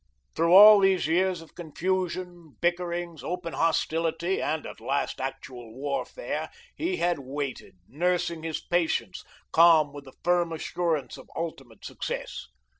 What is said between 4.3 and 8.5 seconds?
and, at last, actual warfare he had waited, nursing